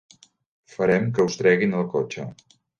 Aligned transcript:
Farem 0.77 1.05
que 1.19 1.27
us 1.31 1.39
treguin 1.43 1.79
el 1.83 1.87
cotxe. 1.95 2.29